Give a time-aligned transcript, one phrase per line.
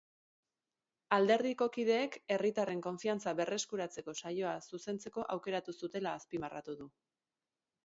[1.17, 6.91] Alderdiko kideek herritarren konfiantza berreskuratzeko saioa zuzentzeko aukeratu zutela azpimarratu du.